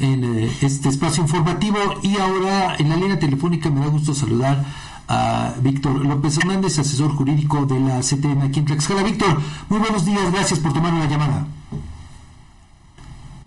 [0.00, 4.62] En eh, este espacio informativo y ahora en la línea telefónica me da gusto saludar
[5.08, 9.02] a Víctor López Hernández, asesor jurídico de la CTM aquí en Tlaxcala.
[9.02, 9.40] Víctor,
[9.70, 11.46] muy buenos días, gracias por tomar la llamada.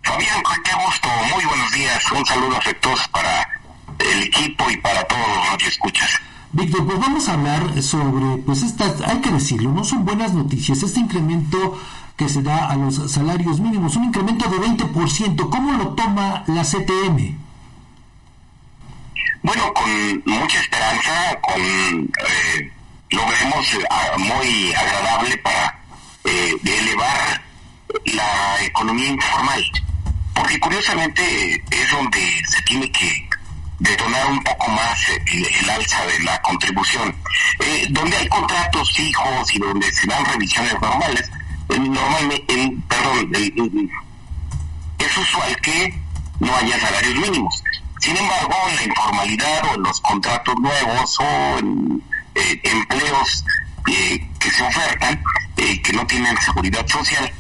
[0.01, 3.47] Fabián, qué gusto, muy buenos días, un saludo afectuoso para
[3.99, 6.09] el equipo y para todos los que escuchas.
[6.51, 10.81] Víctor, pues vamos a hablar sobre, pues estas, hay que decirlo, no son buenas noticias,
[10.81, 11.77] este incremento
[12.17, 16.63] que se da a los salarios mínimos, un incremento de 20%, ¿cómo lo toma la
[16.63, 17.43] CTM?
[19.43, 22.71] Bueno, con mucha esperanza, con eh,
[23.09, 23.77] lo vemos eh,
[24.17, 25.79] muy agradable para
[26.23, 27.41] eh, elevar
[28.05, 29.63] la economía informal,
[30.33, 33.27] porque curiosamente es donde se tiene que
[33.79, 37.13] detonar un poco más el, alza de la contribución.
[37.89, 41.29] donde hay contratos fijos y donde se dan revisiones normales,
[41.79, 43.91] normalmente, perdón,
[44.99, 45.93] es usual que
[46.39, 47.63] no haya salarios mínimos.
[47.99, 52.03] Sin embargo, en la informalidad o en los contratos nuevos o en
[52.35, 53.45] eh, empleos
[53.87, 55.23] eh, que se ofertan,
[55.57, 57.31] eh, que no tienen seguridad social,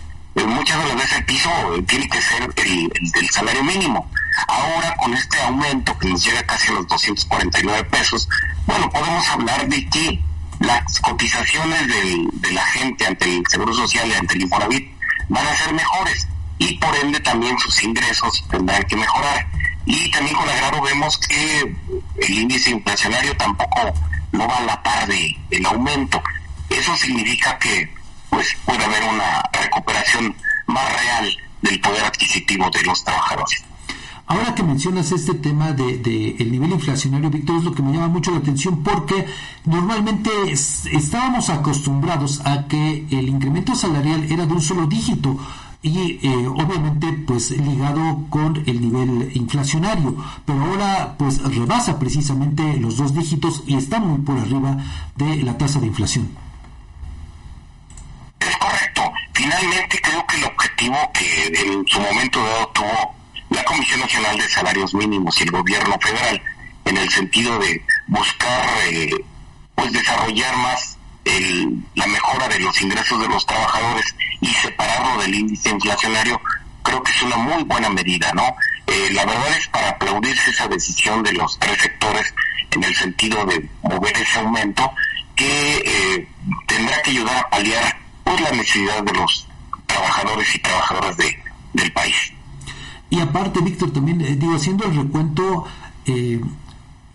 [0.41, 1.49] muchas de las veces el piso
[1.87, 4.09] tiene que ser el, del salario mínimo.
[4.47, 8.27] Ahora, con este aumento que nos llega casi a los 249 pesos,
[8.65, 10.19] bueno, podemos hablar de que
[10.63, 14.91] las cotizaciones de la gente ante el Seguro Social y ante el Infonavit
[15.29, 19.47] van a ser mejores y por ende también sus ingresos tendrán que mejorar.
[19.85, 21.75] Y también con agrado vemos que
[22.17, 23.93] el índice inflacionario tampoco
[24.31, 26.21] no va a la par de aumento.
[26.69, 27.93] Eso significa que
[28.29, 30.35] pues puede haber una recuperación
[30.67, 33.63] más real del poder adquisitivo de los trabajadores.
[34.25, 38.07] Ahora que mencionas este tema de, el nivel inflacionario, Víctor, es lo que me llama
[38.07, 39.25] mucho la atención porque
[39.65, 45.37] normalmente estábamos acostumbrados a que el incremento salarial era de un solo dígito
[45.81, 50.15] y eh, obviamente pues ligado con el nivel inflacionario,
[50.45, 54.77] pero ahora pues rebasa precisamente los dos dígitos y está muy por arriba
[55.17, 56.29] de la tasa de inflación.
[58.39, 59.01] Es correcto.
[59.33, 63.22] Finalmente creo que el objetivo que en su momento dado tuvo
[63.53, 66.41] la Comisión Nacional de Salarios Mínimos y el gobierno federal
[66.85, 69.11] en el sentido de buscar eh,
[69.75, 70.97] pues desarrollar más
[71.95, 76.41] la mejora de los ingresos de los trabajadores y separarlo del índice inflacionario
[76.83, 78.55] creo que es una muy buena medida no
[78.87, 82.33] eh, la verdad es para aplaudirse esa decisión de los tres sectores
[82.71, 84.91] en el sentido de mover ese aumento
[85.35, 86.27] que eh,
[86.67, 89.47] tendrá que ayudar a paliar pues la necesidad de los
[89.85, 91.41] trabajadores y trabajadoras de,
[91.73, 92.33] del país
[93.13, 95.65] y aparte, Víctor, también eh, digo, haciendo el recuento,
[96.07, 96.41] eh,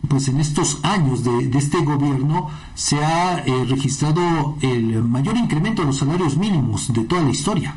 [0.07, 5.89] pues en estos años de, este gobierno se ha eh, registrado el mayor incremento de
[5.89, 7.75] los salarios mínimos de toda la historia.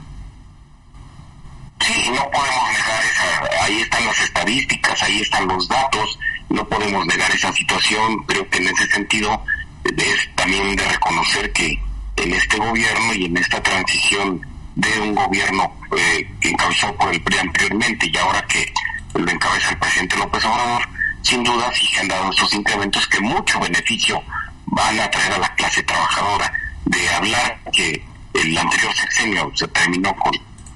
[1.79, 7.03] Sí, no podemos negar esa, ahí están las estadísticas, ahí están los datos, no podemos
[7.07, 9.41] negar esa situación, creo que en ese sentido
[9.83, 11.81] es también de reconocer que
[12.17, 17.21] en este gobierno y en esta transición de un gobierno eh, que encabezó por el
[17.21, 18.73] PRI anteriormente y ahora que
[19.13, 20.87] lo encabeza el presidente López Obrador,
[21.21, 24.23] sin duda sí se han dado estos incrementos que mucho beneficio
[24.65, 26.51] van a traer a la clase trabajadora.
[26.85, 30.31] De hablar que el anterior sexenio se terminó con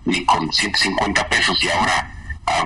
[0.05, 2.11] ni con 150 pesos y ahora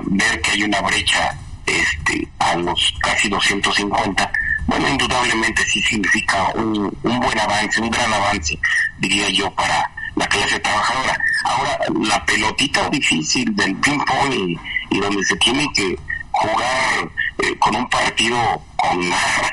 [0.08, 1.36] ver que hay una brecha
[1.66, 4.32] este a los casi 250
[4.68, 8.60] bueno indudablemente sí significa un, un buen avance un gran avance
[8.98, 11.18] diría yo para la clase trabajadora.
[11.46, 14.58] Ahora, la pelotita difícil del ping-pong
[14.90, 15.98] y, donde se tiene que
[16.32, 17.10] jugar
[17.40, 18.38] eh, con un partido
[18.76, 19.02] con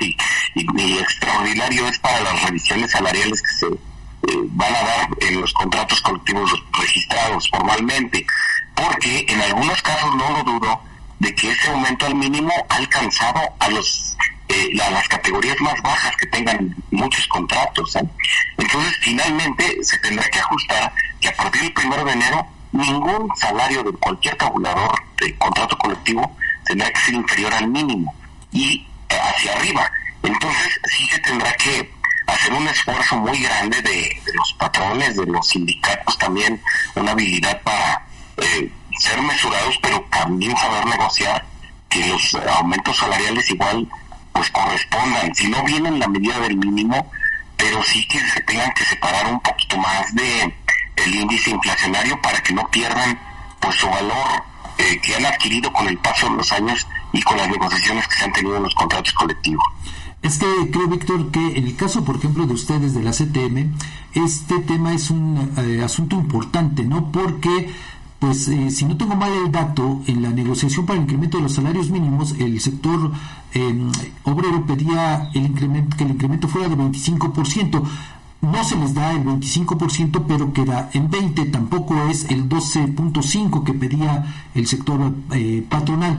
[0.01, 0.17] y,
[0.55, 5.53] y, extraordinario es para las revisiones salariales que se eh, van a dar en los
[5.53, 8.27] contratos colectivos registrados formalmente,
[8.75, 10.81] porque en algunos casos no lo dudo
[11.21, 14.17] de que ese aumento al mínimo ha alcanzado a los
[14.57, 17.95] eh, las categorías más bajas que tengan muchos contratos.
[17.97, 18.09] ¿eh?
[18.57, 23.83] Entonces, finalmente, se tendrá que ajustar que a partir del primero de enero, ningún salario
[23.83, 28.15] de cualquier tabulador de contrato colectivo tendrá que ser inferior al mínimo
[28.51, 29.93] y eh, hacia arriba.
[30.23, 31.93] Entonces, sí se tendrá que
[32.27, 36.63] hacer un esfuerzo muy grande de, los patrones, de los sindicatos también,
[36.95, 38.07] una habilidad para
[38.99, 41.45] ser mesurados, pero también saber negociar
[41.91, 43.87] que los aumentos salariales igual
[44.37, 47.11] pues correspondan, si no vienen la medida del mínimo,
[47.57, 50.55] pero sí que se tengan que separar un poquito más de
[50.97, 53.19] el índice inflacionario para que no pierdan
[53.61, 54.45] pues su valor
[54.77, 58.15] eh, que han adquirido con el paso de los años y con las negociaciones que
[58.17, 59.65] se han tenido en los contratos colectivos.
[60.21, 63.75] Es creo, Víctor, que en el caso, por ejemplo, de ustedes de la CTM,
[64.15, 67.11] este tema es un eh, asunto importante, ¿no?
[67.11, 67.73] Porque
[68.19, 71.45] pues eh, si no tengo mal el dato, en la negociación para el incremento de
[71.45, 73.13] los salarios mínimos, el sector
[73.53, 73.91] em,
[74.25, 77.83] obrero pedía el incremento, que el incremento fuera de 25%.
[78.43, 83.73] No se les da el 25%, pero queda en 20%, tampoco es el 12.5% que
[83.73, 86.19] pedía el sector eh, patronal.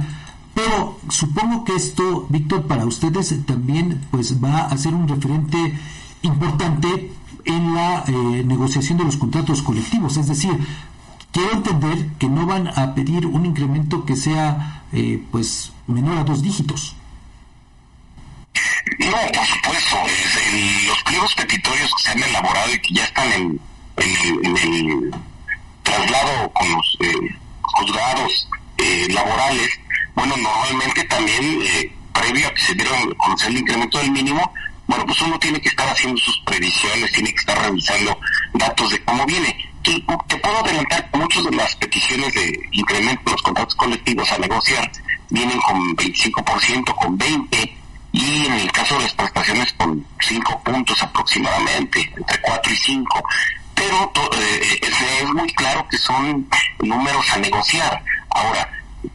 [0.53, 5.77] Pero supongo que esto, Víctor, para ustedes también pues va a ser un referente
[6.23, 7.11] importante
[7.45, 10.17] en la eh, negociación de los contratos colectivos.
[10.17, 10.57] Es decir,
[11.31, 16.23] quiero entender que no van a pedir un incremento que sea eh, pues menor a
[16.23, 16.96] dos dígitos.
[18.99, 19.97] No, por supuesto.
[20.87, 23.59] los pliegos petitorios que se han elaborado y que ya están en,
[23.97, 25.15] el
[25.83, 29.79] traslado con los eh, juzgados eh, laborales,
[30.15, 31.63] bueno, normalmente también,
[32.13, 34.53] previo a que se dieron a conocer el incremento del mínimo,
[34.87, 38.19] bueno, pues uno tiene que estar haciendo sus previsiones, tiene que estar revisando
[38.53, 39.67] datos de cómo viene
[40.27, 44.91] te puedo adelantar muchas de las peticiones de incremento de los contratos colectivos a negociar
[45.29, 47.76] vienen con 25%, con 20%,
[48.17, 53.23] y en el caso de las prestaciones con 5 puntos aproximadamente, entre 4 y 5.
[53.75, 56.49] Pero eh, es muy claro que son
[56.79, 58.03] números a negociar.
[58.31, 58.67] Ahora,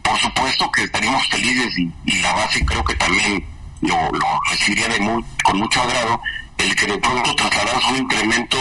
[0.02, 3.44] por supuesto que estaríamos felices y, la base creo que también
[3.80, 3.96] lo,
[4.48, 6.22] recibiría de muy, con mucho agrado
[6.58, 8.56] el que de pronto trasladamos un incremento,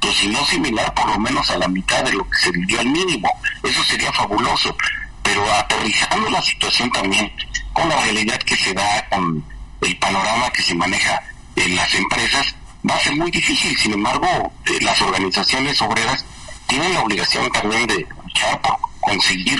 [0.00, 2.78] pues si no similar, por lo menos a la mitad de lo que se vivió
[2.78, 3.28] al mínimo.
[3.64, 4.76] Eso sería fabuloso.
[5.24, 7.32] Pero aterrizando la situación también
[7.72, 9.44] con la realidad que se da, con
[9.80, 11.22] el panorama que se maneja
[11.56, 12.54] en las empresas,
[12.88, 13.76] va a ser muy difícil.
[13.76, 16.24] Sin embargo, eh, las organizaciones obreras
[16.66, 19.58] tienen la obligación también de luchar por conseguir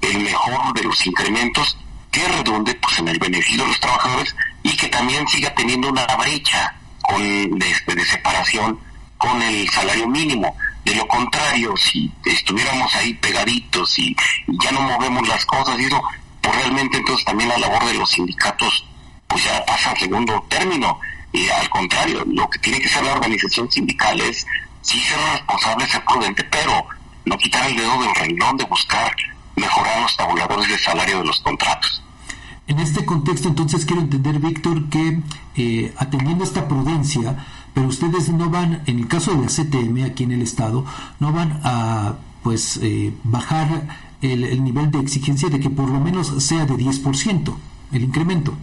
[0.00, 1.76] el mejor de los incrementos
[2.10, 6.06] que redunde pues en el beneficio de los trabajadores y que también siga teniendo una
[6.16, 8.78] brecha con, de, separación
[9.18, 10.56] con el salario mínimo.
[10.84, 14.14] De lo contrario, si estuviéramos ahí pegaditos y
[14.46, 16.02] ya no movemos las cosas y eso,
[16.40, 18.84] pues realmente entonces también la labor de los sindicatos
[19.32, 21.00] pues ya pasa a segundo término.
[21.32, 24.46] Y al contrario, lo que tiene que ser la organización sindical es
[24.82, 26.84] sí ser responsable, ser prudente, pero
[27.24, 29.14] no quitar el dedo del renglón de buscar
[29.56, 32.02] mejorar los tabuladores de salario de los contratos.
[32.66, 35.20] En este contexto, entonces, quiero entender, Víctor, que
[35.56, 37.44] eh, atendiendo esta prudencia,
[37.74, 40.84] pero ustedes no van, en el caso de la CTM aquí en el Estado,
[41.18, 43.88] no van a pues eh, bajar
[44.20, 47.54] el, el, nivel de exigencia de que por lo menos sea de 10%
[47.92, 48.54] el incremento.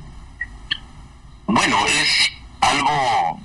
[1.51, 2.31] Bueno, es
[2.61, 3.39] algo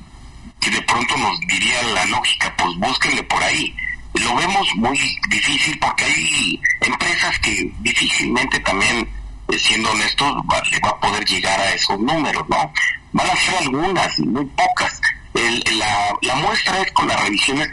[0.61, 3.75] que de pronto nos diría la lógica, pues búsquenle por ahí.
[4.12, 4.99] Lo vemos muy
[5.31, 9.09] difícil porque hay empresas que difícilmente también
[9.49, 12.71] eh, siendo honesto, va, le va a poder llegar a esos números, ¿no?
[13.12, 15.01] Van a ser algunas, muy pocas.
[15.33, 17.71] la, la muestra es con las revisiones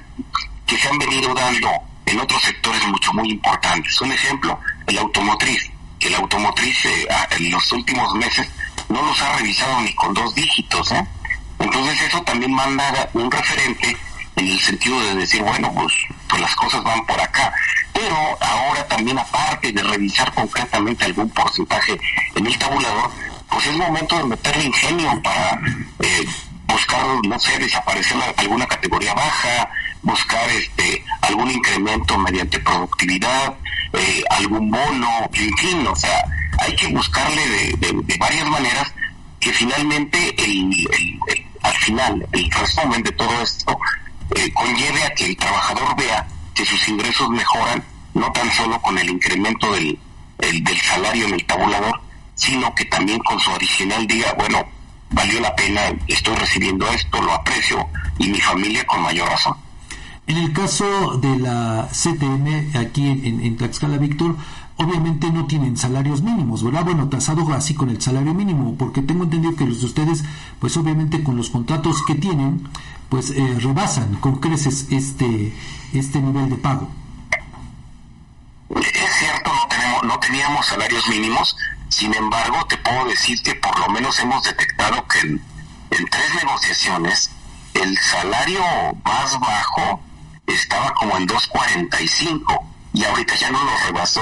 [0.65, 1.69] que se han venido dando
[2.05, 3.99] en otros sectores mucho, muy importantes.
[3.99, 4.57] Un ejemplo,
[4.87, 5.69] el automotriz.
[5.99, 8.47] El automotriz eh, en los últimos meses
[8.91, 11.05] no los ha revisado ni con dos dígitos, ¿eh?
[11.59, 13.95] Entonces eso también manda un referente
[14.35, 15.93] en el sentido de decir, bueno, pues,
[16.27, 17.53] pues las cosas van por acá.
[17.93, 21.99] Pero ahora también, aparte de revisar concretamente algún porcentaje
[22.35, 23.11] en el tabulador,
[23.49, 25.59] pues es momento de meterle ingenio para
[25.99, 26.25] eh,
[26.65, 29.69] buscar, no sé, desaparecer alguna categoría baja,
[30.01, 33.53] buscar este algún incremento mediante productividad,
[33.93, 36.23] eh, algún bono, en fin, o sea,
[36.61, 37.41] hay que buscarle
[37.77, 38.93] de, varias maneras
[39.39, 40.87] que finalmente el,
[41.63, 43.77] al final el resumen de todo esto
[44.35, 48.97] eh, conlleve a que el trabajador vea que sus ingresos mejoran no tan solo con
[48.99, 49.97] el incremento del,
[50.37, 51.99] del salario en el tabulador,
[52.35, 54.63] sino que también con su adicional diga, bueno,
[55.09, 57.87] valió la pena, estoy recibiendo esto, lo aprecio
[58.19, 59.55] y mi familia con mayor razón.
[60.27, 64.37] En el caso de la CTM aquí en, en, Tlaxcala, Víctor,
[64.83, 66.85] obviamente no tienen salarios mínimos, ¿verdad?
[66.85, 70.23] Bueno, tasado así con el salario mínimo, porque tengo entendido que los de ustedes,
[70.59, 72.67] pues obviamente con los contratos que tienen,
[73.09, 75.53] pues eh, rebasan con creces este,
[75.93, 76.89] este nivel de pago.
[78.69, 81.57] Es cierto, no, tenemos, no teníamos salarios mínimos,
[81.89, 85.41] sin embargo, te puedo decir que por lo menos hemos detectado que en,
[86.09, 87.31] tres negociaciones
[87.73, 88.61] el salario
[89.03, 90.01] más bajo
[90.47, 92.61] estaba como en 2.45
[92.93, 94.21] y ahorita ya no nos rebasó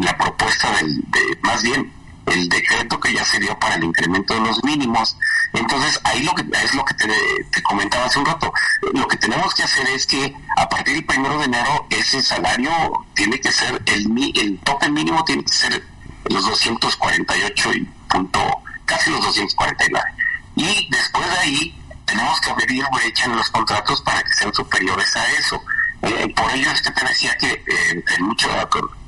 [0.00, 1.92] la propuesta del, de, más bien
[2.26, 5.16] el decreto que ya se dio para el incremento de los mínimos.
[5.52, 8.52] Entonces, ahí lo que es lo que te, comentaba hace un rato.
[8.92, 12.70] Lo que tenemos que hacer es que a partir del primero de enero ese salario
[13.14, 15.84] tiene que ser, el, el tope mínimo tiene que ser
[16.30, 20.10] los 248 y punto, casi los 249.
[20.56, 25.16] Y después de ahí tenemos que abrir brecha en los contratos para que sean superiores
[25.16, 25.62] a eso.
[26.02, 28.48] Eh, por ello es que te decía que eh, en mucho,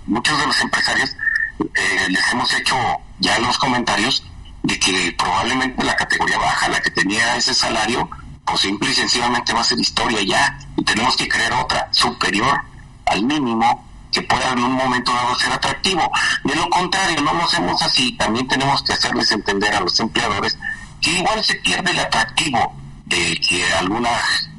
[0.06, 1.16] muchos de los empresarios
[1.58, 2.76] eh, les hemos hecho
[3.18, 4.24] ya los comentarios
[4.62, 8.08] de que probablemente la categoría baja, la que tenía ese salario,
[8.44, 12.60] pues simple y sencillamente va a ser historia ya, y tenemos que crear otra superior
[13.06, 16.10] al mínimo que pueda en un momento dado ser atractivo.
[16.44, 20.56] De lo contrario, no lo hacemos así, también tenemos que hacerles entender a los empleadores
[21.00, 24.10] que igual se pierde el atractivo de que alguna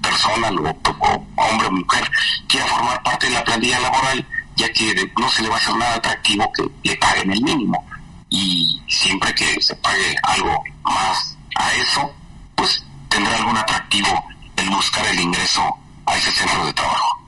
[0.02, 2.12] persona, o, hombre o mujer,
[2.48, 5.76] quiera formar parte de la plantilla laboral, ya que no se le va a hacer
[5.76, 7.86] nada atractivo que le paguen el mínimo.
[8.30, 12.14] Y siempre que se pague algo más a eso,
[12.56, 14.26] pues tendrá algún atractivo
[14.58, 15.62] el buscar el ingreso
[16.06, 17.20] a ese centro de trabajo.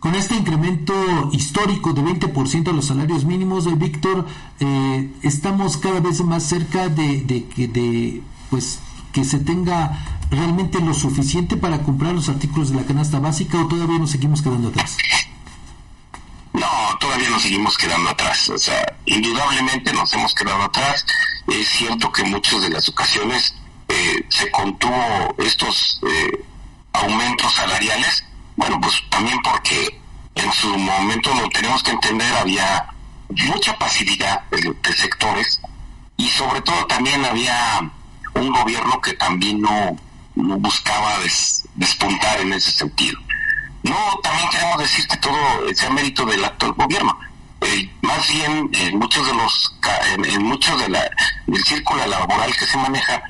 [0.00, 0.94] Con este incremento
[1.32, 4.26] histórico de 20% de los salarios mínimos, de Víctor,
[4.58, 8.80] eh, estamos cada vez más cerca de, de, de pues
[9.12, 13.66] que se tenga realmente lo suficiente para comprar los artículos de la canasta básica o
[13.66, 14.96] todavía nos seguimos quedando atrás?
[17.40, 18.50] Nos seguimos quedando atrás.
[18.50, 21.06] O sea, indudablemente nos hemos quedado atrás.
[21.48, 23.54] Es cierto que muchas de las ocasiones
[23.88, 26.44] eh, se contuvo estos eh,
[26.92, 28.26] aumentos salariales.
[28.56, 29.98] Bueno, pues también porque
[30.34, 32.86] en su momento lo tenemos que entender, había
[33.30, 35.62] mucha pasividad de, de sectores
[36.18, 37.90] y sobre todo también había
[38.34, 39.96] un gobierno que también no,
[40.34, 41.14] no buscaba
[41.76, 43.18] despuntar en ese sentido.
[43.82, 45.34] No, también queremos decir que todo
[45.74, 47.18] sea mérito del actual gobierno.
[47.62, 49.74] Eh, más bien, en muchos de los,
[50.24, 51.10] en, muchos de la,
[51.46, 53.22] del círculo laboral que se maneja,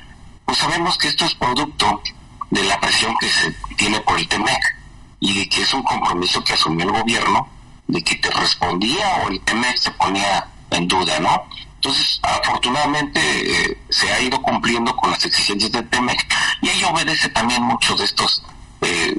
[0.45, 2.01] pues sabemos que esto es producto
[2.49, 4.77] de la presión que se tiene por el TEMEC
[5.19, 7.47] y de que es un compromiso que asumió el gobierno
[7.87, 11.43] de que te respondía o el TEMEC se ponía en duda, ¿no?
[11.75, 16.25] Entonces, afortunadamente eh, se ha ido cumpliendo con las exigencias del TEMEC
[16.61, 18.43] y ahí obedece también mucho de estos
[18.81, 19.17] eh,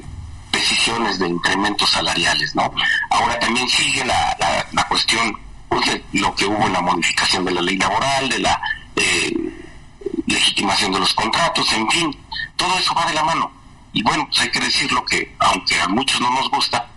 [0.63, 2.71] decisiones de incrementos salariales, ¿no?
[3.09, 7.51] Ahora también sigue la, la, cuestión pues, de lo que hubo en la modificación de
[7.51, 8.61] la ley laboral, de la
[8.95, 9.33] eh,
[10.25, 12.17] legitimación de los contratos, en fin,
[12.55, 13.51] todo eso va de la mano.
[13.91, 16.87] Y bueno, pues hay que decirlo que, aunque a muchos no nos gusta,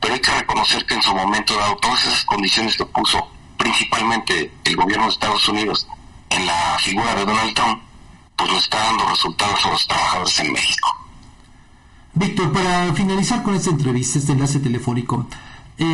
[0.00, 3.28] pero hay que reconocer que en su momento dado todas esas condiciones que puso
[3.58, 5.88] principalmente el gobierno de Estados Unidos
[6.30, 7.82] en la figura de Donald Trump,
[8.36, 10.95] pues no está dando resultados a los trabajadores en México.
[12.16, 15.28] Víctor, para finalizar con esta entrevista, este enlace telefónico,
[15.76, 15.84] eh,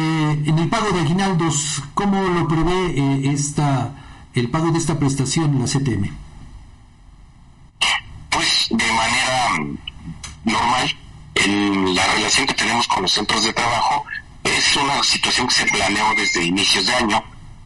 [0.46, 3.92] en el pago de aguinaldos, ¿cómo lo prevé eh, esta,
[4.32, 6.10] el pago de esta prestación la CTM?
[8.30, 9.48] Pues de manera
[10.44, 10.96] normal,
[11.34, 14.04] en la relación que tenemos con los centros de trabajo
[14.44, 17.22] es una situación que se planeó desde inicios de año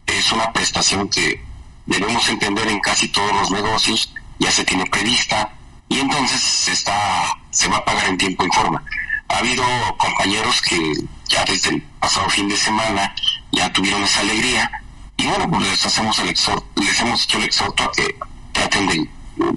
[0.07, 1.43] es una prestación que
[1.85, 5.53] debemos entender en casi todos los negocios, ya se tiene prevista
[5.89, 8.83] y entonces se está se va a pagar en tiempo y forma.
[9.29, 9.63] Ha habido
[9.97, 10.93] compañeros que
[11.27, 13.15] ya desde el pasado fin de semana
[13.51, 14.69] ya tuvieron esa alegría
[15.17, 18.15] y bueno, pues les hacemos el exhorto, les hemos hecho el exhorto a que
[18.53, 19.09] traten de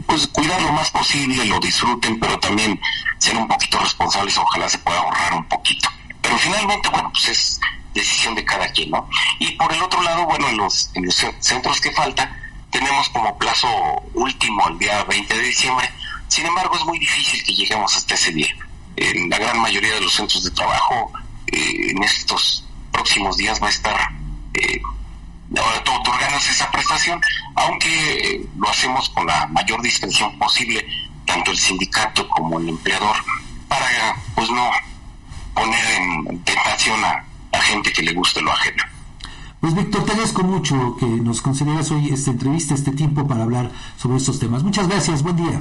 [0.06, 2.80] pues cuidar lo más posible, lo disfruten, pero también
[3.18, 5.90] ser un poquito responsables, ojalá se pueda ahorrar un poquito.
[6.22, 7.60] Pero finalmente, bueno, pues es
[7.92, 9.06] decisión de cada quien, ¿no?
[9.38, 12.34] Y por el otro lado, bueno, en los, en los centros que falta,
[12.70, 13.68] tenemos como plazo
[14.14, 15.90] último el día 20 de diciembre,
[16.30, 18.54] sin embargo es muy difícil que lleguemos hasta ese día.
[18.96, 21.12] En la gran mayoría de los centros de trabajo,
[21.48, 23.96] eh, en estos próximos días va a estar
[24.54, 24.80] eh,
[25.52, 27.20] otorgándose esa prestación,
[27.56, 30.86] aunque eh, lo hacemos con la mayor discreción posible,
[31.26, 33.16] tanto el sindicato como el empleador,
[33.68, 34.70] para pues no
[35.54, 38.84] poner en tentación a, a gente que le guste lo ajeno.
[39.60, 43.70] Pues Víctor, te agradezco mucho que nos consideras hoy esta entrevista, este tiempo para hablar
[43.98, 44.62] sobre estos temas.
[44.62, 45.60] Muchas gracias, buen día.